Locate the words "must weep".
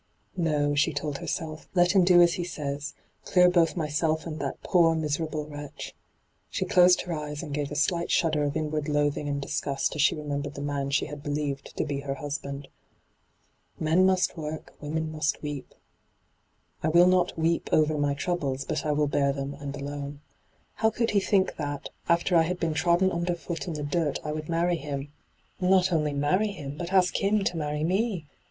15.11-15.71